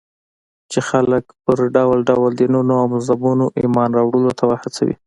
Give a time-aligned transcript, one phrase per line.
[0.71, 4.95] چې خلک پر ډول ډول دينونو او مذهبونو ايمان راوړلو ته وهڅوي.